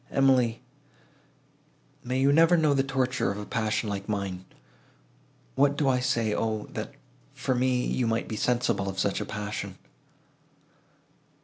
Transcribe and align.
Emily—may 2.09 2.19
you 2.19 2.33
never 2.33 2.57
know 2.57 2.73
the 2.73 2.81
torture 2.81 3.29
of 3.31 3.37
a 3.37 3.45
passion 3.45 3.87
like 3.87 4.09
mine! 4.09 4.45
What 5.53 5.77
do 5.77 5.87
I 5.87 5.99
say? 5.99 6.33
O, 6.33 6.63
that, 6.73 6.95
for 7.35 7.53
me, 7.53 7.85
you 7.85 8.07
might 8.07 8.27
be 8.27 8.35
sensible 8.35 8.89
of 8.89 8.97
such 8.97 9.21
a 9.21 9.25
passion!" 9.25 9.77